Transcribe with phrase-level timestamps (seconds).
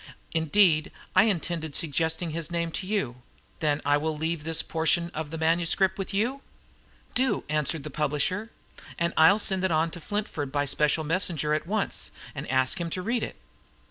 [0.33, 3.21] "Indeed, I intended suggesting his name to you.
[3.59, 6.41] Then I will leave this portion of the manuscript with you?"
[7.13, 8.49] "Do," answered the publisher.
[8.99, 13.03] "I'll send it on to Flintford by special messenger at once, and ask him to
[13.03, 13.35] read it.